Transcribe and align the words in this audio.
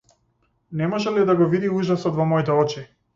Не 0.79 0.87
може 0.93 1.13
ли 1.17 1.25
да 1.31 1.35
го 1.41 1.49
види 1.51 1.69
ужасот 1.81 2.17
во 2.21 2.27
моите 2.33 2.57
очи? 2.63 2.83